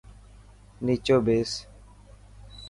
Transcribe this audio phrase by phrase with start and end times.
[0.85, 1.51] نيچو ٻيس.